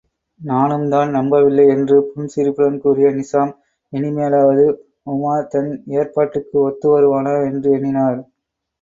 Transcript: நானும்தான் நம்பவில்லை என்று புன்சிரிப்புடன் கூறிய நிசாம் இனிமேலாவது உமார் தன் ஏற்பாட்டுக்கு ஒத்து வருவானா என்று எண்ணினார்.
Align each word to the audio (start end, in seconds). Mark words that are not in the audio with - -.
நானும்தான் 0.41 1.11
நம்பவில்லை 1.11 1.65
என்று 1.67 1.97
புன்சிரிப்புடன் 2.07 2.81
கூறிய 2.85 3.11
நிசாம் 3.11 3.53
இனிமேலாவது 3.93 4.65
உமார் 5.11 5.49
தன் 5.49 5.71
ஏற்பாட்டுக்கு 5.99 6.57
ஒத்து 6.67 6.89
வருவானா 6.91 7.35
என்று 7.49 7.69
எண்ணினார். 7.71 8.21